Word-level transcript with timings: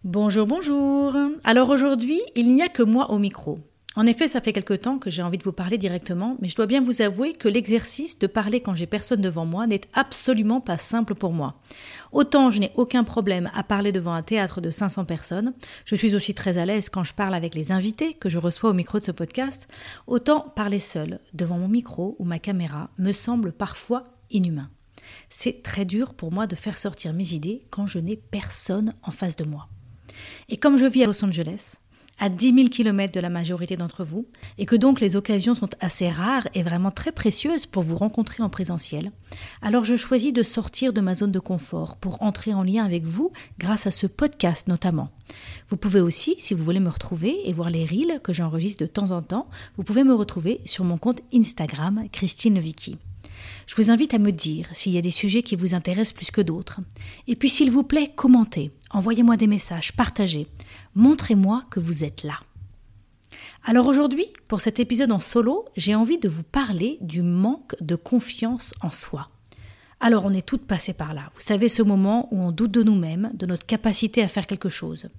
Bonjour, 0.03 0.47
bonjour. 0.47 1.15
Alors 1.44 1.69
aujourd'hui, 1.69 2.20
il 2.34 2.53
n'y 2.53 2.62
a 2.62 2.69
que 2.69 2.83
moi 2.83 3.11
au 3.11 3.19
micro. 3.19 3.59
En 4.01 4.06
effet, 4.06 4.29
ça 4.29 4.41
fait 4.41 4.55
quelque 4.55 4.73
temps 4.73 4.98
que 4.98 5.11
j'ai 5.11 5.23
envie 5.23 5.37
de 5.37 5.43
vous 5.43 5.53
parler 5.53 5.77
directement, 5.77 6.39
mais 6.41 6.48
je 6.48 6.56
dois 6.56 6.65
bien 6.65 6.81
vous 6.81 7.03
avouer 7.03 7.34
que 7.34 7.48
l'exercice 7.48 8.19
de 8.19 8.27
parler 8.27 8.62
quand 8.62 8.75
j'ai 8.75 8.87
personne 8.87 9.20
devant 9.20 9.45
moi 9.45 9.67
n'est 9.67 9.83
absolument 9.93 10.62
pas 10.62 10.79
simple 10.79 11.15
pour 11.15 11.34
moi. 11.34 11.61
Autant 12.11 12.51
je 12.51 12.61
n'ai 12.61 12.73
aucun 12.77 13.05
problème 13.05 13.51
à 13.53 13.62
parler 13.62 13.93
devant 13.93 14.15
un 14.15 14.23
théâtre 14.23 14.62
de 14.62 14.71
500 14.71 15.05
personnes, 15.05 15.53
je 15.84 15.97
suis 15.97 16.15
aussi 16.15 16.33
très 16.33 16.56
à 16.56 16.65
l'aise 16.65 16.89
quand 16.89 17.05
je 17.05 17.12
parle 17.12 17.34
avec 17.34 17.55
les 17.55 17.73
invités 17.73 18.15
que 18.15 18.31
je 18.31 18.39
reçois 18.39 18.71
au 18.71 18.73
micro 18.73 18.98
de 18.98 19.05
ce 19.05 19.12
podcast, 19.12 19.69
autant 20.06 20.48
parler 20.56 20.81
seul 20.81 21.21
devant 21.34 21.59
mon 21.59 21.69
micro 21.69 22.17
ou 22.19 22.25
ma 22.25 22.39
caméra 22.39 22.89
me 22.97 23.12
semble 23.12 23.53
parfois 23.53 24.05
inhumain. 24.31 24.71
C'est 25.28 25.62
très 25.62 25.84
dur 25.84 26.15
pour 26.15 26.33
moi 26.33 26.47
de 26.47 26.56
faire 26.56 26.78
sortir 26.78 27.12
mes 27.12 27.34
idées 27.34 27.66
quand 27.69 27.84
je 27.84 27.99
n'ai 27.99 28.16
personne 28.16 28.94
en 29.03 29.10
face 29.10 29.37
de 29.37 29.44
moi. 29.44 29.69
Et 30.49 30.56
comme 30.56 30.78
je 30.78 30.87
vis 30.87 31.05
à 31.05 31.06
Los 31.06 31.22
Angeles, 31.22 31.77
à 32.20 32.28
10 32.28 32.54
000 32.54 32.69
km 32.69 33.12
de 33.12 33.20
la 33.20 33.31
majorité 33.31 33.76
d'entre 33.76 34.04
vous, 34.04 34.26
et 34.58 34.66
que 34.66 34.76
donc 34.76 35.00
les 35.00 35.16
occasions 35.16 35.54
sont 35.54 35.70
assez 35.81 36.08
rares 36.08 36.47
et 36.54 36.62
vraiment 36.62 36.91
très 36.91 37.12
précieuses 37.12 37.66
pour 37.66 37.82
vous 37.82 37.97
rencontrer 37.97 38.42
en 38.42 38.48
présentiel, 38.48 39.10
alors 39.62 39.84
je 39.84 39.97
choisis 39.97 40.32
de 40.32 40.42
sortir 40.42 40.92
de 40.92 41.00
ma 41.00 41.14
zone 41.14 41.32
de 41.32 41.38
confort 41.38 41.97
pour 41.97 42.22
entrer 42.22 42.54
en 42.54 42.62
lien 42.62 42.84
avec 42.84 43.04
vous 43.04 43.32
grâce 43.59 43.86
à 43.86 43.91
ce 43.91 44.06
podcast 44.06 44.69
notamment. 44.69 45.10
Vous 45.69 45.76
pouvez 45.76 46.00
aussi, 46.00 46.34
si 46.38 46.54
vous 46.54 46.64
voulez 46.64 46.80
me 46.80 46.91
retrouver 46.91 47.48
et 47.48 47.53
voir 47.53 47.70
les 47.70 47.84
reels 47.84 48.20
que 48.22 48.32
j'enregistre 48.32 48.82
de 48.84 48.88
temps 48.88 49.12
en 49.12 49.22
temps, 49.22 49.48
vous 49.76 49.84
pouvez 49.84 50.04
me 50.04 50.14
retrouver 50.14 50.60
sur 50.64 50.84
mon 50.84 50.98
compte 50.98 51.22
Instagram 51.32 52.04
Christine 52.12 52.59
Vicky. 52.59 52.98
Je 53.67 53.75
vous 53.77 53.91
invite 53.91 54.15
à 54.15 54.19
me 54.19 54.33
dire 54.33 54.67
s'il 54.73 54.93
y 54.93 54.99
a 54.99 55.03
des 55.03 55.11
sujets 55.11 55.43
qui 55.43 55.56
vous 55.56 55.75
intéressent 55.75 56.15
plus 56.15 56.31
que 56.31 56.41
d'autres. 56.41 56.81
Et 57.27 57.37
puis 57.37 57.49
s'il 57.49 57.71
vous 57.71 57.83
plaît, 57.83 58.12
commentez, 58.15 58.71
envoyez-moi 58.91 59.37
des 59.37 59.47
messages, 59.47 59.93
partagez. 59.93 60.47
Montrez-moi 60.95 61.65
que 61.71 61.81
vous 61.81 62.05
êtes 62.05 62.23
là. 62.23 62.41
Alors 63.65 63.87
aujourd'hui, 63.87 64.27
pour 64.49 64.61
cet 64.61 64.81
épisode 64.81 65.12
en 65.12 65.21
solo, 65.21 65.67
j'ai 65.77 65.95
envie 65.95 66.19
de 66.19 66.28
vous 66.28 66.43
parler 66.43 66.99
du 67.01 67.23
manque 67.23 67.77
de 67.81 67.95
confiance 67.95 68.75
en 68.81 68.91
soi. 68.91 69.28
Alors 70.01 70.25
on 70.25 70.33
est 70.33 70.47
toutes 70.47 70.67
passées 70.67 70.95
par 70.95 71.12
là. 71.12 71.31
Vous 71.34 71.43
savez 71.43 71.69
ce 71.69 71.83
moment 71.83 72.27
où 72.31 72.41
on 72.41 72.53
doute 72.53 72.71
de 72.71 72.83
nous-mêmes, 72.83 73.31
de 73.34 73.45
notre 73.45 73.67
capacité 73.67 74.22
à 74.22 74.28
faire 74.28 74.47
quelque 74.47 74.71
chose. 74.71 75.11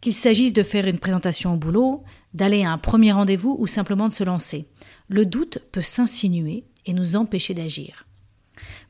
Qu'il 0.00 0.12
s'agisse 0.12 0.52
de 0.52 0.64
faire 0.64 0.88
une 0.88 0.98
présentation 0.98 1.54
au 1.54 1.56
boulot, 1.56 2.02
d'aller 2.34 2.64
à 2.64 2.72
un 2.72 2.78
premier 2.78 3.12
rendez-vous 3.12 3.56
ou 3.58 3.68
simplement 3.68 4.08
de 4.08 4.12
se 4.12 4.24
lancer. 4.24 4.66
Le 5.08 5.24
doute 5.24 5.60
peut 5.70 5.82
s'insinuer 5.82 6.64
et 6.86 6.92
nous 6.92 7.16
empêcher 7.16 7.54
d'agir. 7.54 8.06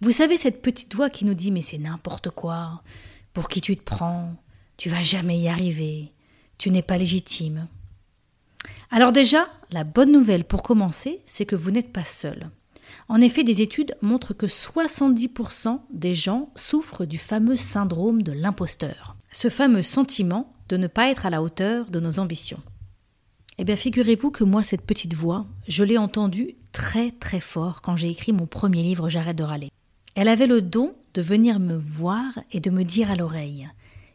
Vous 0.00 0.10
savez 0.10 0.36
cette 0.36 0.62
petite 0.62 0.94
voix 0.94 1.10
qui 1.10 1.24
nous 1.24 1.34
dit 1.34 1.50
mais 1.50 1.60
c'est 1.60 1.78
n'importe 1.78 2.30
quoi, 2.30 2.82
pour 3.32 3.48
qui 3.48 3.60
tu 3.60 3.76
te 3.76 3.82
prends, 3.82 4.34
tu 4.76 4.88
vas 4.88 5.02
jamais 5.02 5.38
y 5.38 5.48
arriver, 5.48 6.12
tu 6.58 6.70
n'es 6.70 6.82
pas 6.82 6.98
légitime. 6.98 7.68
Alors 8.90 9.12
déjà, 9.12 9.46
la 9.70 9.84
bonne 9.84 10.12
nouvelle 10.12 10.44
pour 10.44 10.62
commencer, 10.62 11.20
c'est 11.26 11.46
que 11.46 11.56
vous 11.56 11.70
n'êtes 11.70 11.92
pas 11.92 12.04
seul. 12.04 12.50
En 13.08 13.20
effet, 13.20 13.44
des 13.44 13.60
études 13.60 13.96
montrent 14.02 14.34
que 14.34 14.46
70% 14.46 15.80
des 15.90 16.14
gens 16.14 16.50
souffrent 16.54 17.04
du 17.04 17.18
fameux 17.18 17.56
syndrome 17.56 18.22
de 18.22 18.32
l'imposteur, 18.32 19.16
ce 19.32 19.48
fameux 19.48 19.82
sentiment 19.82 20.54
de 20.68 20.76
ne 20.76 20.86
pas 20.86 21.10
être 21.10 21.26
à 21.26 21.30
la 21.30 21.42
hauteur 21.42 21.86
de 21.86 22.00
nos 22.00 22.18
ambitions. 22.18 22.62
Eh 23.58 23.64
bien, 23.64 23.76
figurez-vous 23.76 24.30
que 24.30 24.44
moi, 24.44 24.62
cette 24.62 24.86
petite 24.86 25.14
voix, 25.14 25.46
je 25.68 25.84
l'ai 25.84 25.98
entendue 25.98 26.54
très 26.84 27.12
très 27.12 27.40
fort 27.40 27.80
quand 27.80 27.96
j'ai 27.96 28.10
écrit 28.10 28.34
mon 28.34 28.44
premier 28.44 28.82
livre 28.82 29.08
J'arrête 29.08 29.38
de 29.38 29.42
râler. 29.42 29.70
Elle 30.16 30.28
avait 30.28 30.46
le 30.46 30.60
don 30.60 30.94
de 31.14 31.22
venir 31.22 31.58
me 31.58 31.76
voir 31.76 32.38
et 32.52 32.60
de 32.60 32.68
me 32.68 32.84
dire 32.84 33.10
à 33.10 33.16
l'oreille 33.16 33.70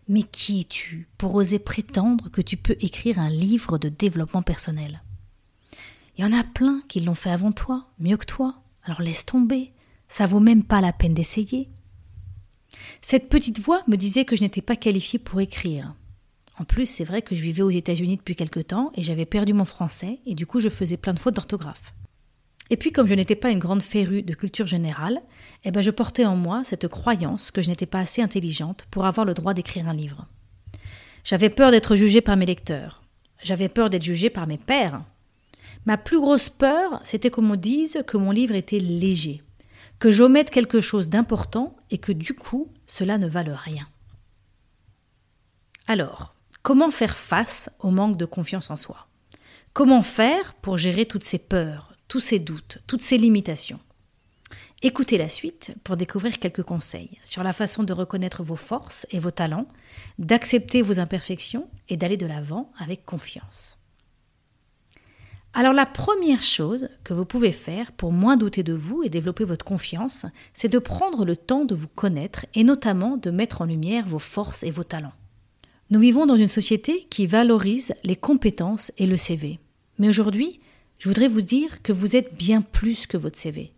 Mais 0.07 0.21
qui 0.21 0.61
es-tu 0.61 1.09
pour 1.17 1.33
oser 1.33 1.57
prétendre 1.57 2.29
que 2.29 2.41
tu 2.41 2.57
peux 2.57 2.75
écrire 2.79 3.17
un 3.17 3.31
livre 3.31 3.79
de 3.79 3.89
développement 3.89 4.43
personnel? 4.43 5.01
Il 6.15 6.23
y 6.23 6.27
en 6.27 6.37
a 6.37 6.43
plein 6.43 6.83
qui 6.87 6.99
l'ont 6.99 7.15
fait 7.15 7.31
avant 7.31 7.51
toi, 7.51 7.87
mieux 7.97 8.17
que 8.17 8.27
toi, 8.27 8.61
alors 8.83 9.01
laisse 9.01 9.25
tomber, 9.25 9.73
ça 10.07 10.27
vaut 10.27 10.39
même 10.39 10.63
pas 10.63 10.79
la 10.79 10.93
peine 10.93 11.15
d'essayer. 11.15 11.69
Cette 13.01 13.29
petite 13.29 13.59
voix 13.59 13.81
me 13.87 13.97
disait 13.97 14.25
que 14.25 14.35
je 14.35 14.43
n'étais 14.43 14.61
pas 14.61 14.75
qualifiée 14.75 15.17
pour 15.17 15.41
écrire, 15.41 15.95
en 16.59 16.65
plus, 16.65 16.85
c'est 16.85 17.05
vrai 17.05 17.21
que 17.21 17.35
je 17.35 17.41
vivais 17.41 17.61
aux 17.61 17.69
États-Unis 17.69 18.17
depuis 18.17 18.35
quelque 18.35 18.59
temps 18.59 18.91
et 18.93 19.01
j'avais 19.01 19.25
perdu 19.25 19.53
mon 19.53 19.63
français 19.63 20.19
et 20.25 20.35
du 20.35 20.45
coup 20.45 20.59
je 20.59 20.67
faisais 20.67 20.97
plein 20.97 21.13
de 21.13 21.19
fautes 21.19 21.35
d'orthographe. 21.35 21.93
Et 22.69 22.77
puis 22.77 22.91
comme 22.91 23.07
je 23.07 23.13
n'étais 23.13 23.35
pas 23.35 23.51
une 23.51 23.59
grande 23.59 23.81
férue 23.81 24.21
de 24.21 24.33
culture 24.33 24.67
générale, 24.67 25.21
eh 25.63 25.71
ben 25.71 25.81
je 25.81 25.91
portais 25.91 26.25
en 26.25 26.35
moi 26.35 26.63
cette 26.63 26.87
croyance 26.87 27.51
que 27.51 27.61
je 27.61 27.69
n'étais 27.69 27.85
pas 27.85 27.99
assez 27.99 28.21
intelligente 28.21 28.85
pour 28.91 29.05
avoir 29.05 29.25
le 29.25 29.33
droit 29.33 29.53
d'écrire 29.53 29.87
un 29.87 29.93
livre. 29.93 30.27
J'avais 31.23 31.49
peur 31.49 31.71
d'être 31.71 31.95
jugée 31.95 32.21
par 32.21 32.37
mes 32.37 32.45
lecteurs. 32.45 33.01
J'avais 33.43 33.69
peur 33.69 33.89
d'être 33.89 34.03
jugée 34.03 34.29
par 34.29 34.47
mes 34.47 34.57
pères. 34.57 35.01
Ma 35.85 35.97
plus 35.97 36.19
grosse 36.19 36.49
peur, 36.49 36.99
c'était 37.03 37.29
qu'on 37.29 37.41
me 37.41 37.55
dise 37.55 38.03
que 38.05 38.17
mon 38.17 38.31
livre 38.31 38.55
était 38.55 38.79
léger, 38.79 39.41
que 39.97 40.11
j'omette 40.11 40.49
quelque 40.49 40.81
chose 40.81 41.09
d'important 41.09 41.75
et 41.89 41.97
que 41.97 42.11
du 42.11 42.33
coup, 42.33 42.71
cela 42.85 43.17
ne 43.17 43.27
vale 43.27 43.51
rien. 43.51 43.87
Alors, 45.87 46.35
Comment 46.61 46.91
faire 46.91 47.17
face 47.17 47.69
au 47.79 47.89
manque 47.89 48.17
de 48.17 48.25
confiance 48.25 48.69
en 48.69 48.75
soi? 48.75 49.07
Comment 49.73 50.01
faire 50.01 50.53
pour 50.55 50.77
gérer 50.77 51.05
toutes 51.05 51.23
ces 51.23 51.39
peurs, 51.39 51.88
tous 52.09 52.19
ces 52.19 52.39
doutes, 52.39 52.79
toutes 52.87 53.01
ces 53.01 53.17
limitations 53.17 53.79
Écoutez 54.81 55.17
la 55.17 55.29
suite 55.29 55.73
pour 55.83 55.95
découvrir 55.95 56.39
quelques 56.39 56.63
conseils 56.63 57.19
sur 57.23 57.43
la 57.43 57.53
façon 57.53 57.83
de 57.83 57.93
reconnaître 57.93 58.43
vos 58.43 58.55
forces 58.55 59.05
et 59.11 59.19
vos 59.19 59.29
talents, 59.29 59.67
d'accepter 60.17 60.81
vos 60.81 60.99
imperfections 60.99 61.69
et 61.87 61.97
d'aller 61.97 62.17
de 62.17 62.25
l'avant 62.25 62.71
avec 62.79 63.05
confiance. 63.05 63.77
Alors 65.53 65.73
la 65.73 65.85
première 65.85 66.41
chose 66.41 66.89
que 67.03 67.13
vous 67.13 67.25
pouvez 67.25 67.51
faire 67.51 67.91
pour 67.91 68.11
moins 68.11 68.37
douter 68.37 68.63
de 68.63 68.73
vous 68.73 69.03
et 69.03 69.09
développer 69.09 69.43
votre 69.43 69.65
confiance, 69.65 70.25
c'est 70.53 70.69
de 70.69 70.79
prendre 70.79 71.25
le 71.25 71.35
temps 71.35 71.65
de 71.65 71.75
vous 71.75 71.89
connaître 71.89 72.45
et 72.55 72.63
notamment 72.63 73.17
de 73.17 73.29
mettre 73.29 73.61
en 73.61 73.65
lumière 73.65 74.07
vos 74.07 74.19
forces 74.19 74.63
et 74.63 74.71
vos 74.71 74.83
talents. 74.83 75.13
Nous 75.91 75.99
vivons 75.99 76.25
dans 76.25 76.37
une 76.37 76.47
société 76.47 77.05
qui 77.11 77.27
valorise 77.27 77.93
les 78.03 78.15
compétences 78.15 78.91
et 78.97 79.05
le 79.05 79.17
CV. 79.17 79.59
Mais 79.99 80.07
aujourd'hui, 80.07 80.59
je 80.99 81.07
voudrais 81.07 81.29
vous 81.29 81.41
dire 81.41 81.81
que 81.81 81.93
vous 81.93 82.17
êtes 82.17 82.35
bien 82.35 82.61
plus 82.61 83.07
que 83.07 83.17
votre 83.17 83.39
CV. 83.39 83.73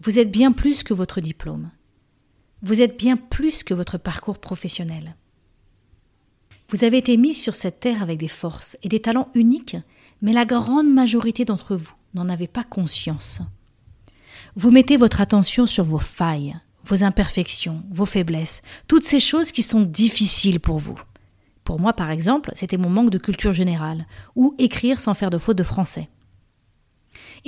Vous 0.00 0.18
êtes 0.18 0.30
bien 0.30 0.50
plus 0.50 0.82
que 0.82 0.92
votre 0.92 1.20
diplôme. 1.20 1.70
Vous 2.62 2.82
êtes 2.82 2.98
bien 2.98 3.16
plus 3.16 3.62
que 3.62 3.74
votre 3.74 3.96
parcours 3.96 4.38
professionnel. 4.38 5.14
Vous 6.68 6.82
avez 6.82 6.98
été 6.98 7.16
mis 7.16 7.32
sur 7.32 7.54
cette 7.54 7.78
terre 7.78 8.02
avec 8.02 8.18
des 8.18 8.28
forces 8.28 8.76
et 8.82 8.88
des 8.88 9.00
talents 9.00 9.28
uniques, 9.34 9.76
mais 10.20 10.32
la 10.32 10.44
grande 10.44 10.92
majorité 10.92 11.44
d'entre 11.44 11.76
vous 11.76 11.94
n'en 12.14 12.28
avez 12.28 12.48
pas 12.48 12.64
conscience. 12.64 13.40
Vous 14.56 14.72
mettez 14.72 14.96
votre 14.96 15.20
attention 15.20 15.64
sur 15.64 15.84
vos 15.84 16.00
failles, 16.00 16.56
vos 16.84 17.04
imperfections, 17.04 17.84
vos 17.92 18.06
faiblesses, 18.06 18.62
toutes 18.88 19.04
ces 19.04 19.20
choses 19.20 19.52
qui 19.52 19.62
sont 19.62 19.82
difficiles 19.82 20.58
pour 20.58 20.78
vous. 20.78 20.98
Pour 21.62 21.78
moi, 21.78 21.92
par 21.92 22.10
exemple, 22.10 22.50
c'était 22.54 22.78
mon 22.78 22.90
manque 22.90 23.10
de 23.10 23.18
culture 23.18 23.52
générale, 23.52 24.06
ou 24.34 24.56
écrire 24.58 24.98
sans 24.98 25.14
faire 25.14 25.30
de 25.30 25.38
faute 25.38 25.58
de 25.58 25.62
français. 25.62 26.08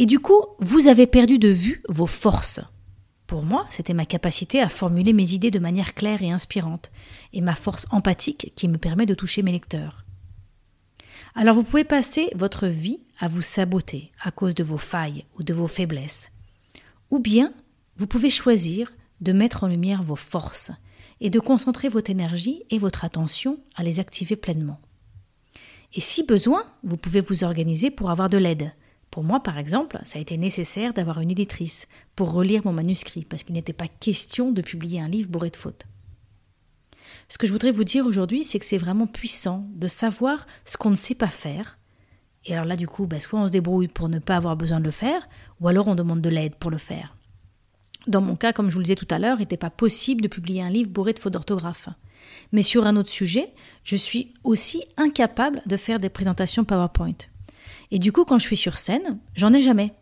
Et 0.00 0.06
du 0.06 0.20
coup, 0.20 0.40
vous 0.60 0.86
avez 0.86 1.08
perdu 1.08 1.40
de 1.40 1.48
vue 1.48 1.82
vos 1.88 2.06
forces. 2.06 2.60
Pour 3.26 3.42
moi, 3.42 3.66
c'était 3.68 3.94
ma 3.94 4.06
capacité 4.06 4.62
à 4.62 4.68
formuler 4.68 5.12
mes 5.12 5.32
idées 5.32 5.50
de 5.50 5.58
manière 5.58 5.92
claire 5.92 6.22
et 6.22 6.30
inspirante, 6.30 6.92
et 7.32 7.40
ma 7.40 7.56
force 7.56 7.88
empathique 7.90 8.52
qui 8.54 8.68
me 8.68 8.78
permet 8.78 9.06
de 9.06 9.14
toucher 9.14 9.42
mes 9.42 9.50
lecteurs. 9.50 10.04
Alors 11.34 11.56
vous 11.56 11.64
pouvez 11.64 11.82
passer 11.82 12.30
votre 12.36 12.68
vie 12.68 13.00
à 13.18 13.26
vous 13.26 13.42
saboter 13.42 14.12
à 14.22 14.30
cause 14.30 14.54
de 14.54 14.62
vos 14.62 14.78
failles 14.78 15.24
ou 15.36 15.42
de 15.42 15.52
vos 15.52 15.66
faiblesses. 15.66 16.30
Ou 17.10 17.18
bien, 17.18 17.52
vous 17.96 18.06
pouvez 18.06 18.30
choisir 18.30 18.92
de 19.20 19.32
mettre 19.32 19.64
en 19.64 19.66
lumière 19.66 20.04
vos 20.04 20.16
forces 20.16 20.70
et 21.20 21.28
de 21.28 21.40
concentrer 21.40 21.88
votre 21.88 22.10
énergie 22.10 22.62
et 22.70 22.78
votre 22.78 23.04
attention 23.04 23.58
à 23.74 23.82
les 23.82 23.98
activer 23.98 24.36
pleinement. 24.36 24.80
Et 25.92 26.00
si 26.00 26.22
besoin, 26.22 26.62
vous 26.84 26.96
pouvez 26.96 27.20
vous 27.20 27.42
organiser 27.42 27.90
pour 27.90 28.10
avoir 28.10 28.28
de 28.28 28.38
l'aide, 28.38 28.72
pour 29.10 29.24
moi, 29.24 29.40
par 29.40 29.58
exemple, 29.58 29.98
ça 30.04 30.18
a 30.18 30.22
été 30.22 30.36
nécessaire 30.36 30.92
d'avoir 30.92 31.20
une 31.20 31.30
éditrice 31.30 31.88
pour 32.14 32.32
relire 32.32 32.62
mon 32.64 32.72
manuscrit, 32.72 33.24
parce 33.24 33.42
qu'il 33.42 33.54
n'était 33.54 33.72
pas 33.72 33.88
question 33.88 34.52
de 34.52 34.62
publier 34.62 35.00
un 35.00 35.08
livre 35.08 35.30
bourré 35.30 35.50
de 35.50 35.56
fautes. 35.56 35.86
Ce 37.28 37.38
que 37.38 37.46
je 37.46 37.52
voudrais 37.52 37.72
vous 37.72 37.84
dire 37.84 38.06
aujourd'hui, 38.06 38.44
c'est 38.44 38.58
que 38.58 38.64
c'est 38.64 38.78
vraiment 38.78 39.06
puissant 39.06 39.66
de 39.74 39.86
savoir 39.86 40.46
ce 40.64 40.76
qu'on 40.76 40.90
ne 40.90 40.94
sait 40.94 41.14
pas 41.14 41.28
faire. 41.28 41.78
Et 42.44 42.52
alors 42.52 42.64
là, 42.64 42.76
du 42.76 42.86
coup, 42.86 43.06
bah, 43.06 43.20
soit 43.20 43.40
on 43.40 43.46
se 43.46 43.52
débrouille 43.52 43.88
pour 43.88 44.08
ne 44.08 44.18
pas 44.18 44.36
avoir 44.36 44.56
besoin 44.56 44.78
de 44.78 44.84
le 44.84 44.90
faire, 44.90 45.28
ou 45.60 45.68
alors 45.68 45.88
on 45.88 45.94
demande 45.94 46.20
de 46.20 46.30
l'aide 46.30 46.54
pour 46.54 46.70
le 46.70 46.78
faire. 46.78 47.16
Dans 48.06 48.20
mon 48.20 48.36
cas, 48.36 48.52
comme 48.52 48.68
je 48.68 48.74
vous 48.74 48.80
le 48.80 48.84
disais 48.84 48.94
tout 48.94 49.08
à 49.10 49.18
l'heure, 49.18 49.38
il 49.38 49.40
n'était 49.40 49.56
pas 49.56 49.70
possible 49.70 50.22
de 50.22 50.28
publier 50.28 50.62
un 50.62 50.70
livre 50.70 50.90
bourré 50.90 51.12
de 51.12 51.18
fautes 51.18 51.32
d'orthographe. 51.32 51.88
Mais 52.52 52.62
sur 52.62 52.86
un 52.86 52.96
autre 52.96 53.10
sujet, 53.10 53.52
je 53.84 53.96
suis 53.96 54.32
aussi 54.44 54.84
incapable 54.96 55.62
de 55.66 55.76
faire 55.76 55.98
des 55.98 56.08
présentations 56.08 56.64
PowerPoint. 56.64 57.16
Et 57.90 57.98
du 57.98 58.12
coup, 58.12 58.24
quand 58.24 58.38
je 58.38 58.46
suis 58.46 58.56
sur 58.56 58.76
scène, 58.76 59.18
j'en 59.34 59.52
ai 59.52 59.62
jamais. 59.62 59.94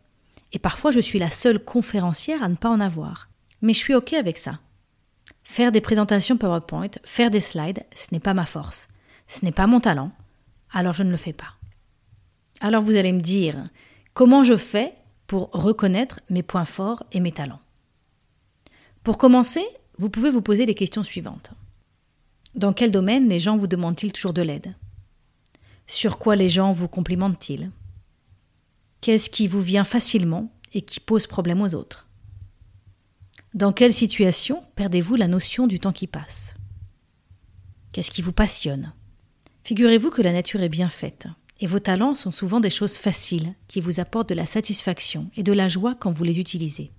Et 0.52 0.58
parfois, 0.58 0.90
je 0.90 1.00
suis 1.00 1.18
la 1.18 1.30
seule 1.30 1.62
conférencière 1.62 2.42
à 2.42 2.48
ne 2.48 2.54
pas 2.56 2.70
en 2.70 2.80
avoir. 2.80 3.28
Mais 3.62 3.74
je 3.74 3.78
suis 3.78 3.94
OK 3.94 4.12
avec 4.12 4.38
ça. 4.38 4.60
Faire 5.44 5.72
des 5.72 5.80
présentations 5.80 6.36
PowerPoint, 6.36 6.90
faire 7.04 7.30
des 7.30 7.40
slides, 7.40 7.84
ce 7.94 8.08
n'est 8.12 8.20
pas 8.20 8.34
ma 8.34 8.46
force. 8.46 8.88
Ce 9.28 9.44
n'est 9.44 9.52
pas 9.52 9.66
mon 9.66 9.80
talent. 9.80 10.12
Alors 10.72 10.92
je 10.92 11.02
ne 11.02 11.10
le 11.10 11.16
fais 11.16 11.32
pas. 11.32 11.54
Alors 12.60 12.82
vous 12.82 12.96
allez 12.96 13.12
me 13.12 13.20
dire, 13.20 13.68
comment 14.14 14.44
je 14.44 14.56
fais 14.56 14.94
pour 15.26 15.50
reconnaître 15.52 16.20
mes 16.30 16.42
points 16.42 16.64
forts 16.64 17.04
et 17.12 17.20
mes 17.20 17.32
talents? 17.32 17.60
Pour 19.02 19.18
commencer, 19.18 19.64
vous 19.98 20.10
pouvez 20.10 20.30
vous 20.30 20.42
poser 20.42 20.66
les 20.66 20.74
questions 20.74 21.02
suivantes. 21.02 21.52
Dans 22.54 22.72
quel 22.72 22.90
domaine 22.90 23.28
les 23.28 23.40
gens 23.40 23.56
vous 23.56 23.66
demandent-ils 23.66 24.12
toujours 24.12 24.32
de 24.32 24.42
l'aide? 24.42 24.74
Sur 25.86 26.18
quoi 26.18 26.36
les 26.36 26.48
gens 26.48 26.72
vous 26.72 26.88
complimentent-ils? 26.88 27.70
Qu'est-ce 29.00 29.30
qui 29.30 29.46
vous 29.46 29.60
vient 29.60 29.84
facilement 29.84 30.52
et 30.72 30.82
qui 30.82 31.00
pose 31.00 31.26
problème 31.26 31.62
aux 31.62 31.74
autres? 31.74 32.08
Dans 33.54 33.72
quelle 33.72 33.94
situation 33.94 34.62
perdez-vous 34.74 35.14
la 35.14 35.28
notion 35.28 35.66
du 35.66 35.80
temps 35.80 35.92
qui 35.92 36.06
passe? 36.06 36.54
Qu'est-ce 37.92 38.10
qui 38.10 38.22
vous 38.22 38.32
passionne? 38.32 38.92
Figurez-vous 39.64 40.10
que 40.10 40.22
la 40.22 40.32
nature 40.32 40.62
est 40.62 40.68
bien 40.68 40.88
faite, 40.88 41.26
et 41.60 41.66
vos 41.66 41.78
talents 41.78 42.14
sont 42.14 42.30
souvent 42.30 42.60
des 42.60 42.70
choses 42.70 42.96
faciles 42.96 43.54
qui 43.68 43.80
vous 43.80 44.00
apportent 44.00 44.28
de 44.28 44.34
la 44.34 44.46
satisfaction 44.46 45.30
et 45.36 45.42
de 45.42 45.52
la 45.52 45.68
joie 45.68 45.94
quand 45.94 46.10
vous 46.10 46.24
les 46.24 46.38
utilisez. 46.38 46.92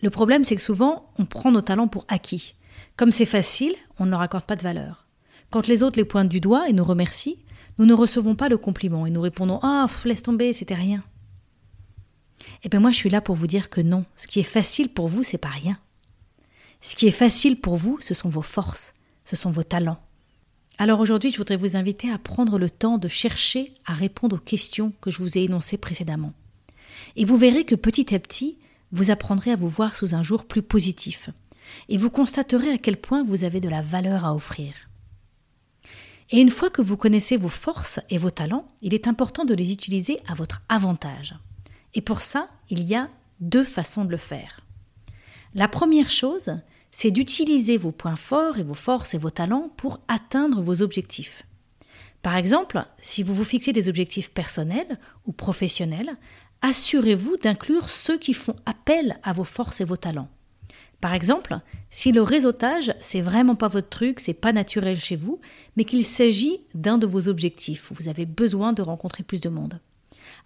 Le 0.00 0.10
problème, 0.10 0.44
c'est 0.44 0.56
que 0.56 0.62
souvent, 0.62 1.10
on 1.18 1.24
prend 1.24 1.50
nos 1.50 1.60
talents 1.60 1.88
pour 1.88 2.04
acquis. 2.08 2.54
Comme 2.96 3.12
c'est 3.12 3.26
facile, 3.26 3.74
on 3.98 4.06
ne 4.06 4.10
leur 4.10 4.20
accorde 4.20 4.44
pas 4.44 4.56
de 4.56 4.62
valeur. 4.62 5.06
Quand 5.50 5.66
les 5.66 5.82
autres 5.82 5.98
les 5.98 6.04
pointent 6.04 6.28
du 6.28 6.40
doigt 6.40 6.68
et 6.68 6.72
nous 6.72 6.84
remercient, 6.84 7.38
nous 7.78 7.86
ne 7.86 7.94
recevons 7.94 8.34
pas 8.34 8.48
le 8.48 8.58
compliment 8.58 9.06
et 9.06 9.10
nous 9.10 9.20
répondons 9.20 9.60
Ah, 9.62 9.86
laisse 10.04 10.22
tomber, 10.22 10.52
c'était 10.52 10.74
rien. 10.74 11.02
Eh 12.64 12.68
bien, 12.68 12.80
moi, 12.80 12.90
je 12.90 12.96
suis 12.96 13.10
là 13.10 13.20
pour 13.20 13.36
vous 13.36 13.46
dire 13.46 13.70
que 13.70 13.80
non. 13.80 14.04
Ce 14.16 14.26
qui 14.26 14.40
est 14.40 14.44
facile 14.44 14.88
pour 14.88 15.08
vous, 15.08 15.22
c'est 15.22 15.38
pas 15.38 15.48
rien. 15.48 15.78
Ce 16.80 16.96
qui 16.96 17.06
est 17.06 17.12
facile 17.12 17.60
pour 17.60 17.76
vous, 17.76 17.98
ce 18.00 18.14
sont 18.14 18.28
vos 18.28 18.42
forces, 18.42 18.94
ce 19.24 19.36
sont 19.36 19.50
vos 19.50 19.62
talents. 19.62 20.00
Alors 20.78 21.00
aujourd'hui, 21.00 21.30
je 21.30 21.36
voudrais 21.36 21.56
vous 21.56 21.76
inviter 21.76 22.10
à 22.10 22.18
prendre 22.18 22.58
le 22.58 22.68
temps 22.68 22.98
de 22.98 23.08
chercher 23.08 23.74
à 23.86 23.92
répondre 23.92 24.36
aux 24.36 24.40
questions 24.40 24.92
que 25.00 25.10
je 25.10 25.18
vous 25.18 25.38
ai 25.38 25.42
énoncées 25.42 25.76
précédemment. 25.76 26.32
Et 27.14 27.24
vous 27.24 27.36
verrez 27.36 27.64
que 27.64 27.74
petit 27.74 28.14
à 28.14 28.18
petit, 28.18 28.58
vous 28.90 29.10
apprendrez 29.10 29.52
à 29.52 29.56
vous 29.56 29.68
voir 29.68 29.94
sous 29.94 30.14
un 30.14 30.22
jour 30.22 30.44
plus 30.44 30.62
positif. 30.62 31.30
Et 31.88 31.98
vous 31.98 32.10
constaterez 32.10 32.70
à 32.70 32.78
quel 32.78 32.96
point 32.96 33.22
vous 33.22 33.44
avez 33.44 33.60
de 33.60 33.68
la 33.68 33.82
valeur 33.82 34.24
à 34.24 34.34
offrir. 34.34 34.72
Et 36.32 36.40
une 36.40 36.48
fois 36.48 36.70
que 36.70 36.80
vous 36.80 36.96
connaissez 36.96 37.36
vos 37.36 37.50
forces 37.50 38.00
et 38.08 38.16
vos 38.16 38.30
talents, 38.30 38.66
il 38.80 38.94
est 38.94 39.06
important 39.06 39.44
de 39.44 39.54
les 39.54 39.70
utiliser 39.70 40.18
à 40.26 40.34
votre 40.34 40.62
avantage. 40.70 41.34
Et 41.94 42.00
pour 42.00 42.22
ça, 42.22 42.48
il 42.70 42.82
y 42.82 42.94
a 42.94 43.10
deux 43.40 43.64
façons 43.64 44.06
de 44.06 44.10
le 44.10 44.16
faire. 44.16 44.60
La 45.54 45.68
première 45.68 46.08
chose, 46.08 46.58
c'est 46.90 47.10
d'utiliser 47.10 47.76
vos 47.76 47.92
points 47.92 48.16
forts 48.16 48.58
et 48.58 48.62
vos 48.62 48.72
forces 48.72 49.12
et 49.12 49.18
vos 49.18 49.30
talents 49.30 49.70
pour 49.76 50.00
atteindre 50.08 50.62
vos 50.62 50.80
objectifs. 50.80 51.44
Par 52.22 52.36
exemple, 52.36 52.82
si 53.02 53.22
vous 53.22 53.34
vous 53.34 53.44
fixez 53.44 53.74
des 53.74 53.90
objectifs 53.90 54.30
personnels 54.30 54.98
ou 55.26 55.32
professionnels, 55.32 56.16
assurez-vous 56.62 57.36
d'inclure 57.36 57.90
ceux 57.90 58.16
qui 58.16 58.32
font 58.32 58.56
appel 58.64 59.18
à 59.22 59.34
vos 59.34 59.44
forces 59.44 59.82
et 59.82 59.84
vos 59.84 59.98
talents. 59.98 60.30
Par 61.02 61.14
exemple, 61.14 61.58
si 61.90 62.12
le 62.12 62.22
réseautage, 62.22 62.94
c'est 63.00 63.22
vraiment 63.22 63.56
pas 63.56 63.66
votre 63.66 63.88
truc, 63.88 64.20
c'est 64.20 64.34
pas 64.34 64.52
naturel 64.52 65.00
chez 65.00 65.16
vous, 65.16 65.40
mais 65.76 65.84
qu'il 65.84 66.06
s'agit 66.06 66.60
d'un 66.74 66.96
de 66.96 67.08
vos 67.08 67.26
objectifs, 67.26 67.90
vous 67.92 68.08
avez 68.08 68.24
besoin 68.24 68.72
de 68.72 68.82
rencontrer 68.82 69.24
plus 69.24 69.40
de 69.40 69.48
monde. 69.48 69.80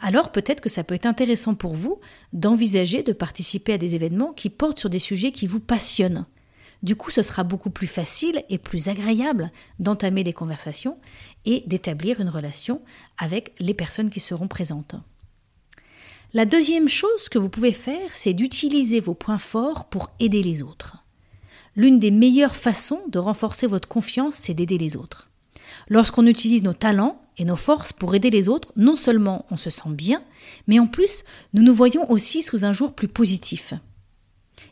Alors 0.01 0.33
peut-être 0.33 0.63
que 0.63 0.71
ça 0.71 0.83
peut 0.83 0.95
être 0.95 1.05
intéressant 1.05 1.55
pour 1.55 1.75
vous 1.75 2.01
d'envisager 2.33 3.03
de 3.03 3.13
participer 3.13 3.75
à 3.75 3.79
des 3.79 3.95
événements 3.95 4.33
qui 4.33 4.49
portent 4.49 4.79
sur 4.79 4.89
des 4.89 4.99
sujets 4.99 5.31
qui 5.31 5.47
vous 5.47 5.61
passionnent. 5.61 6.25
Du 6.83 6.97
coup, 6.97 7.11
ce 7.11 7.21
sera 7.21 7.45
beaucoup 7.45 7.71
plus 7.71 7.87
facile 7.87 8.43
et 8.49 8.57
plus 8.57 8.89
agréable 8.89 9.53
d'entamer 9.79 10.25
des 10.25 10.33
conversations 10.33 10.97
et 11.45 11.65
d'établir 11.67 12.19
une 12.19 12.31
relation 12.31 12.81
avec 13.19 13.53
les 13.59 13.75
personnes 13.75 14.09
qui 14.09 14.21
seront 14.21 14.49
présentes. 14.49 14.97
La 16.35 16.45
deuxième 16.45 16.89
chose 16.89 17.29
que 17.29 17.39
vous 17.39 17.49
pouvez 17.49 17.73
faire, 17.73 18.15
c'est 18.15 18.35
d'utiliser 18.35 19.01
vos 19.01 19.15
points 19.15 19.39
forts 19.39 19.89
pour 19.89 20.11
aider 20.19 20.43
les 20.43 20.63
autres. 20.63 21.05
L'une 21.77 21.99
des 21.99 22.11
meilleures 22.11 22.57
façons 22.57 23.03
de 23.09 23.19
renforcer 23.19 23.67
votre 23.67 23.89
confiance, 23.89 24.35
c'est 24.35 24.55
d'aider 24.55 24.79
les 24.79 24.97
autres. 24.97 25.29
Lorsqu'on 25.89 26.27
utilise 26.27 26.63
nos 26.63 26.73
talents 26.73 27.23
et 27.39 27.45
nos 27.45 27.57
forces 27.57 27.93
pour 27.93 28.15
aider 28.15 28.31
les 28.31 28.49
autres, 28.49 28.73
non 28.77 28.97
seulement 28.97 29.47
on 29.51 29.57
se 29.57 29.71
sent 29.71 29.91
bien, 29.91 30.23
mais 30.67 30.79
en 30.79 30.87
plus, 30.87 31.25
nous 31.53 31.63
nous 31.63 31.75
voyons 31.75 32.11
aussi 32.11 32.43
sous 32.43 32.65
un 32.65 32.73
jour 32.73 32.95
plus 32.95 33.09
positif. 33.09 33.75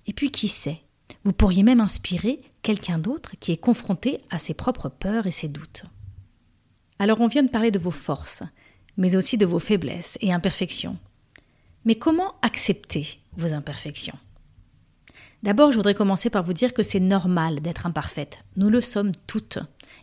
Et 0.06 0.12
puis 0.12 0.30
qui 0.30 0.48
sait, 0.48 0.82
vous 1.24 1.32
pourriez 1.32 1.62
même 1.62 1.80
inspirer 1.80 2.40
quelqu'un 2.62 2.98
d'autre 2.98 3.32
qui 3.38 3.52
est 3.52 3.56
confronté 3.58 4.18
à 4.30 4.38
ses 4.38 4.54
propres 4.54 4.88
peurs 4.88 5.26
et 5.26 5.30
ses 5.30 5.48
doutes. 5.48 5.84
Alors 6.98 7.20
on 7.20 7.26
vient 7.26 7.42
de 7.42 7.50
parler 7.50 7.70
de 7.70 7.78
vos 7.78 7.90
forces, 7.90 8.42
mais 8.96 9.16
aussi 9.16 9.36
de 9.36 9.46
vos 9.46 9.58
faiblesses 9.58 10.18
et 10.20 10.32
imperfections. 10.32 10.98
Mais 11.84 11.96
comment 11.96 12.34
accepter 12.42 13.18
vos 13.36 13.52
imperfections? 13.52 14.18
D'abord, 15.42 15.72
je 15.72 15.76
voudrais 15.76 15.94
commencer 15.94 16.30
par 16.30 16.42
vous 16.42 16.54
dire 16.54 16.72
que 16.72 16.82
c'est 16.82 17.00
normal 17.00 17.60
d'être 17.60 17.84
imparfaite. 17.84 18.38
Nous 18.56 18.70
le 18.70 18.80
sommes 18.80 19.12
toutes. 19.26 19.58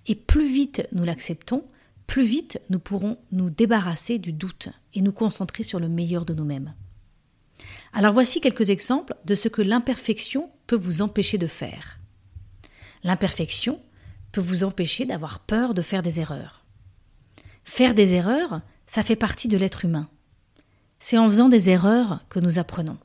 Et 0.06 0.14
plus 0.14 0.48
vite 0.48 0.88
nous 0.92 1.04
l'acceptons, 1.04 1.64
plus 2.06 2.24
vite 2.24 2.62
nous 2.70 2.78
pourrons 2.78 3.18
nous 3.32 3.50
débarrasser 3.50 4.20
du 4.20 4.34
doute 4.34 4.70
et 4.94 5.02
nous 5.02 5.12
concentrer 5.12 5.64
sur 5.64 5.80
le 5.80 5.90
meilleur 5.90 6.26
de 6.26 6.36
nous-mêmes. 6.36 6.76
Alors 7.94 8.14
voici 8.14 8.40
quelques 8.40 8.70
exemples 8.70 9.16
de 9.26 9.34
ce 9.34 9.48
que 9.48 9.62
l'imperfection 9.62 10.50
peut 10.68 10.76
vous 10.76 11.02
empêcher 11.02 11.38
de 11.38 11.48
faire. 11.48 12.00
L'imperfection 13.04 13.82
peut 14.32 14.42
vous 14.42 14.64
empêcher 14.64 15.06
d'avoir 15.06 15.40
peur 15.40 15.74
de 15.74 15.82
faire 15.82 16.04
des 16.04 16.20
erreurs. 16.20 16.64
Faire 17.64 17.96
des 17.96 18.14
erreurs, 18.14 18.62
ça 18.86 19.04
fait 19.04 19.16
partie 19.16 19.48
de 19.48 19.58
l'être 19.58 19.86
humain. 19.86 20.08
C'est 21.02 21.18
en 21.18 21.28
faisant 21.28 21.50
des 21.50 21.70
erreurs 21.70 22.22
que 22.30 22.40
nous 22.40 22.60
apprenons. 22.60 22.98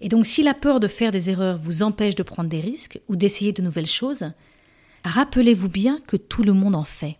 Et 0.00 0.08
donc 0.08 0.26
si 0.26 0.44
la 0.44 0.54
peur 0.54 0.78
de 0.78 0.86
faire 0.86 1.10
des 1.10 1.30
erreurs 1.30 1.58
vous 1.58 1.82
empêche 1.82 2.14
de 2.14 2.22
prendre 2.22 2.48
des 2.48 2.60
risques 2.60 3.00
ou 3.08 3.16
d'essayer 3.16 3.52
de 3.52 3.62
nouvelles 3.62 3.86
choses, 3.86 4.30
Rappelez-vous 5.04 5.68
bien 5.68 6.00
que 6.06 6.16
tout 6.16 6.42
le 6.42 6.52
monde 6.52 6.74
en 6.74 6.84
fait 6.84 7.16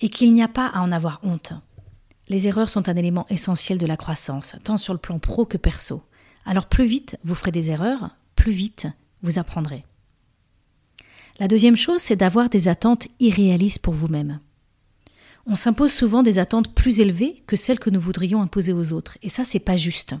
et 0.00 0.10
qu'il 0.10 0.34
n'y 0.34 0.42
a 0.42 0.48
pas 0.48 0.66
à 0.66 0.80
en 0.80 0.92
avoir 0.92 1.20
honte. 1.22 1.52
Les 2.28 2.48
erreurs 2.48 2.68
sont 2.68 2.88
un 2.88 2.96
élément 2.96 3.26
essentiel 3.30 3.78
de 3.78 3.86
la 3.86 3.96
croissance, 3.96 4.56
tant 4.64 4.76
sur 4.76 4.92
le 4.92 4.98
plan 4.98 5.18
pro 5.18 5.46
que 5.46 5.56
perso. 5.56 6.02
Alors 6.44 6.66
plus 6.66 6.84
vite 6.84 7.16
vous 7.24 7.34
ferez 7.34 7.52
des 7.52 7.70
erreurs, 7.70 8.10
plus 8.34 8.52
vite 8.52 8.86
vous 9.22 9.38
apprendrez. 9.38 9.84
La 11.38 11.48
deuxième 11.48 11.76
chose, 11.76 12.00
c'est 12.00 12.16
d'avoir 12.16 12.48
des 12.48 12.68
attentes 12.68 13.08
irréalistes 13.20 13.80
pour 13.80 13.94
vous-même. 13.94 14.40
On 15.46 15.54
s'impose 15.54 15.92
souvent 15.92 16.22
des 16.22 16.38
attentes 16.38 16.74
plus 16.74 17.00
élevées 17.00 17.42
que 17.46 17.56
celles 17.56 17.78
que 17.78 17.90
nous 17.90 18.00
voudrions 18.00 18.42
imposer 18.42 18.72
aux 18.72 18.92
autres, 18.92 19.16
et 19.22 19.28
ça, 19.28 19.44
c'est 19.44 19.60
pas 19.60 19.76
juste. 19.76 20.14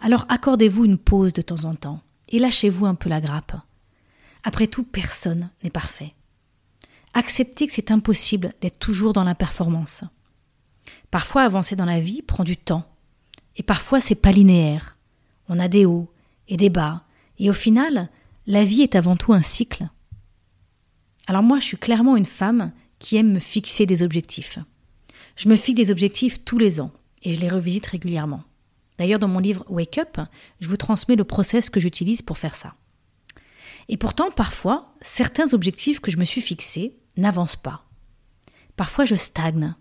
Alors 0.00 0.26
accordez-vous 0.28 0.84
une 0.84 0.98
pause 0.98 1.32
de 1.32 1.42
temps 1.42 1.64
en 1.64 1.74
temps, 1.74 2.02
et 2.28 2.38
lâchez-vous 2.38 2.86
un 2.86 2.96
peu 2.96 3.08
la 3.08 3.20
grappe. 3.20 3.56
Après 4.42 4.66
tout, 4.66 4.82
personne 4.82 5.48
n'est 5.62 5.70
parfait. 5.70 6.12
Acceptez 7.14 7.66
que 7.66 7.72
c'est 7.72 7.92
impossible 7.92 8.52
d'être 8.60 8.78
toujours 8.78 9.12
dans 9.12 9.24
la 9.24 9.36
performance. 9.36 10.02
Parfois, 11.12 11.42
avancer 11.42 11.76
dans 11.76 11.84
la 11.84 12.00
vie 12.00 12.22
prend 12.22 12.42
du 12.42 12.56
temps, 12.56 12.84
et 13.56 13.62
parfois, 13.62 14.00
c'est 14.00 14.16
pas 14.16 14.32
linéaire. 14.32 14.98
On 15.48 15.60
a 15.60 15.68
des 15.68 15.86
hauts 15.86 16.10
et 16.48 16.56
des 16.56 16.70
bas, 16.70 17.04
et 17.38 17.48
au 17.48 17.52
final, 17.52 18.08
la 18.46 18.64
vie 18.64 18.82
est 18.82 18.96
avant 18.96 19.16
tout 19.16 19.32
un 19.32 19.40
cycle. 19.40 19.88
Alors 21.28 21.44
moi, 21.44 21.60
je 21.60 21.64
suis 21.64 21.76
clairement 21.78 22.16
une 22.16 22.26
femme 22.26 22.72
qui 23.04 23.18
aime 23.18 23.32
me 23.32 23.38
fixer 23.38 23.84
des 23.84 24.02
objectifs. 24.02 24.58
Je 25.36 25.50
me 25.50 25.56
fixe 25.56 25.76
des 25.76 25.90
objectifs 25.90 26.42
tous 26.42 26.56
les 26.56 26.80
ans 26.80 26.90
et 27.22 27.34
je 27.34 27.40
les 27.40 27.50
revisite 27.50 27.84
régulièrement. 27.84 28.44
D'ailleurs, 28.96 29.18
dans 29.18 29.28
mon 29.28 29.40
livre 29.40 29.62
Wake 29.68 29.98
Up, 29.98 30.20
je 30.60 30.68
vous 30.68 30.78
transmets 30.78 31.14
le 31.14 31.24
process 31.24 31.68
que 31.68 31.80
j'utilise 31.80 32.22
pour 32.22 32.38
faire 32.38 32.54
ça. 32.54 32.76
Et 33.90 33.98
pourtant, 33.98 34.30
parfois, 34.30 34.94
certains 35.02 35.52
objectifs 35.52 36.00
que 36.00 36.10
je 36.10 36.16
me 36.16 36.24
suis 36.24 36.40
fixés 36.40 36.96
n'avancent 37.18 37.56
pas. 37.56 37.84
Parfois, 38.74 39.04
je 39.04 39.16
stagne. 39.16 39.74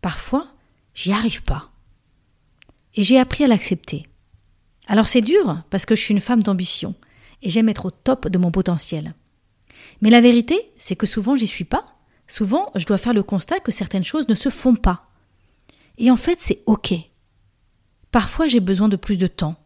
Parfois, 0.00 0.46
j'y 0.94 1.10
arrive 1.10 1.42
pas. 1.42 1.72
Et 2.94 3.02
j'ai 3.02 3.18
appris 3.18 3.42
à 3.42 3.48
l'accepter. 3.48 4.06
Alors 4.86 5.08
c'est 5.08 5.20
dur 5.20 5.64
parce 5.68 5.84
que 5.84 5.96
je 5.96 6.00
suis 6.00 6.14
une 6.14 6.20
femme 6.20 6.44
d'ambition 6.44 6.94
et 7.42 7.50
j'aime 7.50 7.68
être 7.68 7.86
au 7.86 7.90
top 7.90 8.28
de 8.28 8.38
mon 8.38 8.52
potentiel. 8.52 9.14
Mais 10.00 10.10
la 10.10 10.20
vérité, 10.20 10.70
c'est 10.76 10.94
que 10.94 11.06
souvent 11.06 11.34
j'y 11.34 11.48
suis 11.48 11.64
pas. 11.64 11.98
Souvent, 12.32 12.70
je 12.76 12.86
dois 12.86 12.96
faire 12.96 13.12
le 13.12 13.22
constat 13.22 13.60
que 13.60 13.70
certaines 13.70 14.04
choses 14.04 14.26
ne 14.26 14.34
se 14.34 14.48
font 14.48 14.74
pas. 14.74 15.10
Et 15.98 16.10
en 16.10 16.16
fait, 16.16 16.40
c'est 16.40 16.62
OK. 16.64 16.94
Parfois, 18.10 18.46
j'ai 18.46 18.60
besoin 18.60 18.88
de 18.88 18.96
plus 18.96 19.18
de 19.18 19.26
temps. 19.26 19.56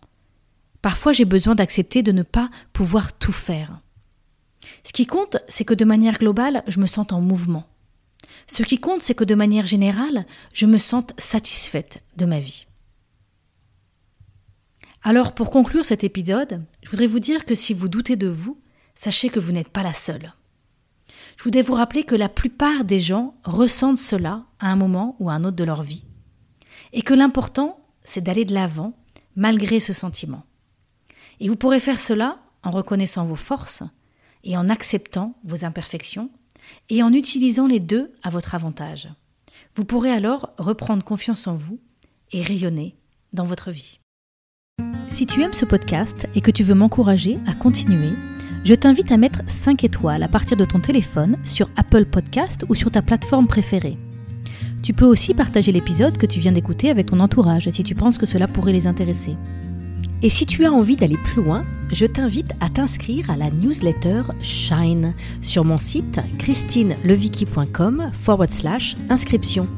Parfois, 0.83 1.13
j'ai 1.13 1.27
besoin 1.27 1.55
d'accepter 1.55 2.03
de 2.03 2.11
ne 2.11 2.25
pas 2.25 2.51
pouvoir 2.73 3.13
tout 3.13 3.31
faire. 3.31 3.79
Ce 4.83 4.93
qui 4.93 5.07
compte, 5.07 5.37
c'est 5.47 5.65
que 5.65 5.75
de 5.75 5.85
manière 5.85 6.19
globale, 6.19 6.65
je 6.67 6.81
me 6.81 6.89
sente 6.89 7.13
en 7.13 7.21
mouvement. 7.21 7.69
Ce 8.49 8.65
qui 8.65 8.81
compte, 8.81 9.01
c'est 9.01 9.15
que 9.15 9.23
de 9.23 9.37
manière 9.37 9.67
générale, 9.67 10.27
je 10.53 10.67
me 10.67 10.79
sente 10.79 11.13
satisfaite 11.19 12.03
de 12.17 12.27
ma 12.27 12.41
vie. 12.41 12.67
Alors, 15.05 15.37
pour 15.37 15.51
conclure 15.51 15.85
cet 15.85 16.03
épisode, 16.03 16.65
je 16.83 16.91
voudrais 16.91 17.07
vous 17.07 17.21
dire 17.21 17.45
que 17.45 17.55
si 17.55 17.75
vous 17.75 17.89
doutez 17.89 18.17
de 18.17 18.27
vous, 18.27 18.61
sachez 18.97 19.29
que 19.29 19.39
vous 19.39 19.53
n'êtes 19.53 19.69
pas 19.69 19.85
la 19.85 19.95
seule. 19.95 20.33
Je 21.37 21.45
voudrais 21.45 21.63
vous 21.63 21.75
rappeler 21.75 22.05
que 22.05 22.15
la 22.15 22.29
plupart 22.29 22.85
des 22.85 23.01
gens 23.01 23.35
ressentent 23.45 23.99
cela 23.99 24.45
à 24.59 24.71
un 24.71 24.77
moment 24.77 25.17
ou 25.19 25.31
à 25.31 25.35
un 25.35 25.45
autre 25.45 25.57
de 25.57 25.65
leur 25.65 25.83
vie. 25.83 26.05
Et 26.93 27.03
que 27.03 27.15
l'important, 27.15 27.79
c'est 28.05 28.23
d'aller 28.23 28.45
de 28.45 28.55
l'avant 28.55 28.95
malgré 29.37 29.81
ce 29.81 29.93
sentiment. 29.93 30.45
Et 31.41 31.49
vous 31.49 31.57
pourrez 31.57 31.81
faire 31.81 32.01
cela 32.01 32.39
en 32.63 32.71
reconnaissant 32.71 33.27
vos 33.27 33.37
forces 33.37 33.83
et 34.45 34.57
en 34.57 34.69
acceptant 34.69 35.35
vos 35.45 35.65
imperfections 35.65 36.31
et 36.89 37.03
en 37.03 37.13
utilisant 37.13 37.67
les 37.67 37.81
deux 37.81 38.13
à 38.23 38.31
votre 38.31 38.55
avantage. 38.55 39.09
Vous 39.75 39.85
pourrez 39.85 40.11
alors 40.11 40.53
reprendre 40.59 41.05
confiance 41.05 41.47
en 41.47 41.55
vous 41.55 41.79
et 42.33 42.43
rayonner 42.43 42.97
dans 43.33 43.45
votre 43.45 43.71
vie. 43.71 44.01
Si 45.11 45.27
tu 45.27 45.43
aimes 45.43 45.53
ce 45.53 45.65
podcast 45.65 46.27
et 46.35 46.41
que 46.41 46.51
tu 46.51 46.63
veux 46.63 46.75
m'encourager 46.75 47.39
à 47.47 47.55
continuer, 47.55 48.13
je 48.67 48.75
t'invite 48.75 49.13
à 49.13 49.17
mettre 49.17 49.43
5 49.47 49.85
étoiles 49.85 50.25
à 50.25 50.29
partir 50.29 50.57
de 50.57 50.65
ton 50.65 50.81
téléphone 50.81 51.37
sur 51.45 51.71
Apple 51.77 52.05
Podcast 52.05 52.65
ou 52.69 52.75
sur 52.75 52.91
ta 52.91 53.01
plateforme 53.01 53.47
préférée. 53.47 53.97
Tu 54.83 54.93
peux 54.93 55.05
aussi 55.05 55.35
partager 55.35 55.71
l'épisode 55.71 56.19
que 56.19 56.27
tu 56.27 56.41
viens 56.41 56.51
d'écouter 56.51 56.91
avec 56.91 57.07
ton 57.07 57.21
entourage 57.21 57.71
si 57.71 57.85
tu 57.85 57.95
penses 57.95 58.19
que 58.19 58.27
cela 58.27 58.49
pourrait 58.49 58.73
les 58.73 58.89
intéresser. 58.89 59.35
Et 60.21 60.29
si 60.29 60.47
tu 60.47 60.65
as 60.65 60.73
envie 60.73 60.97
d'aller 60.97 61.17
plus 61.17 61.45
loin, 61.45 61.63
je 61.93 62.07
t'invite 62.07 62.55
à 62.61 62.69
t'inscrire 62.69 63.31
à 63.31 63.37
la 63.37 63.53
newsletter 63.53 64.23
Shine 64.43 65.15
sur 65.43 65.65
mon 65.65 65.79
site 65.79 66.19
christinelevicky.com 66.39 68.11
forward 68.21 68.51
slash 68.51 68.97
inscription. 69.09 69.69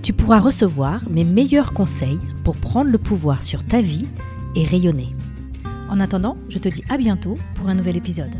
Tu 0.00 0.14
pourras 0.14 0.40
recevoir 0.40 1.02
mes 1.10 1.24
meilleurs 1.24 1.74
conseils 1.74 2.18
pour 2.42 2.56
prendre 2.56 2.90
le 2.90 2.98
pouvoir 2.98 3.42
sur 3.42 3.66
ta 3.66 3.82
vie 3.82 4.06
et 4.56 4.64
rayonner. 4.64 5.14
En 5.90 5.98
attendant, 5.98 6.36
je 6.48 6.60
te 6.60 6.68
dis 6.68 6.84
à 6.88 6.96
bientôt 6.96 7.36
pour 7.56 7.68
un 7.68 7.74
nouvel 7.74 7.96
épisode. 7.96 8.30